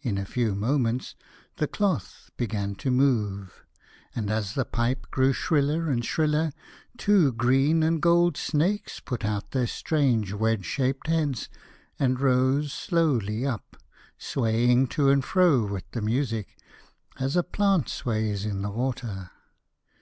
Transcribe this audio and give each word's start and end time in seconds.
In 0.00 0.18
a 0.18 0.24
few 0.24 0.56
mo 0.56 0.76
ments 0.76 1.14
the 1.58 1.68
cloth 1.68 2.30
began 2.36 2.74
to 2.74 2.90
move, 2.90 3.64
and 4.12 4.28
as 4.28 4.54
the 4.54 4.64
pipe 4.64 5.06
grew 5.12 5.32
shriller 5.32 5.88
and 5.88 6.04
shriller 6.04 6.50
two 6.96 7.30
green 7.30 7.84
and 7.84 8.02
gold 8.02 8.36
snakes 8.36 8.98
put 8.98 9.24
out 9.24 9.52
their 9.52 9.68
strange 9.68 10.32
wedge 10.32 10.64
shaped 10.64 11.06
heads 11.06 11.48
and 11.96 12.18
rose 12.20 12.72
slowly 12.72 13.46
up, 13.46 13.76
swaying 14.18 14.88
to 14.88 15.10
and 15.10 15.24
fro 15.24 15.64
with 15.64 15.88
the 15.92 16.02
music 16.02 16.58
as 17.20 17.36
a 17.36 17.44
plant 17.44 17.88
sways 17.88 18.44
in 18.44 18.62
the 18.62 18.70
water. 18.72 19.30